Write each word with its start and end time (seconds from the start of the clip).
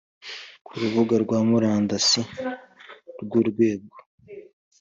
Ku 0.65 0.71
rubuga 0.81 1.15
rwa 1.23 1.39
murandasi 1.49 2.21
rw 3.21 3.31
urwego 3.41 3.95